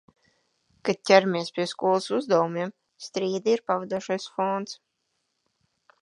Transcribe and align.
Kad 0.87 0.97
ķeramies 1.09 1.51
pie 1.57 1.65
skolas 1.73 2.09
uzdevumiem, 2.19 2.73
strīdi 3.09 3.55
ir 3.59 3.65
pavadošais 3.73 4.29
fons... 4.39 4.79